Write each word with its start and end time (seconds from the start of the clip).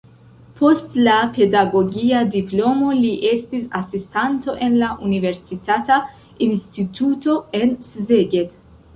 Post 0.59 0.93
la 1.07 1.15
pedagogia 1.33 2.21
diplomo 2.35 2.87
li 2.99 3.11
estis 3.31 3.67
asistanto 3.79 4.55
en 4.67 4.77
la 4.83 4.89
universitata 5.09 5.99
instituto 6.47 7.37
en 7.61 7.77
Szeged. 7.89 8.57